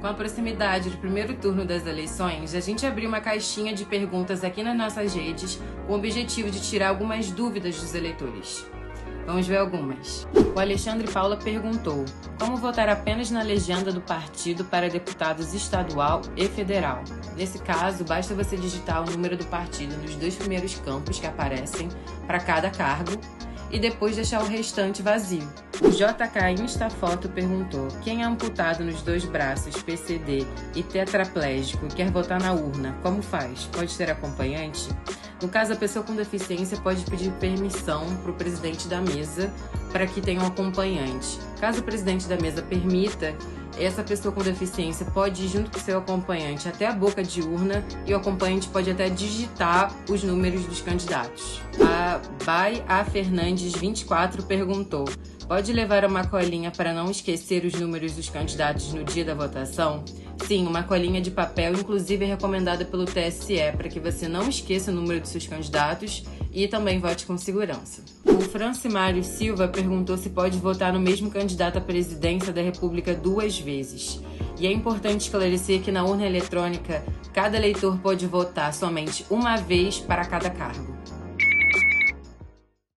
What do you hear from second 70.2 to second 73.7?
pode votar no mesmo candidato à presidência da República duas